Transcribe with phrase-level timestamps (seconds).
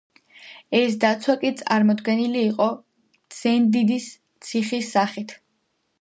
[0.79, 2.69] ეს დაცვა კი, წარმოდგენილი იყო
[3.41, 4.09] ზენდიდის
[4.47, 5.41] ციხის სახით.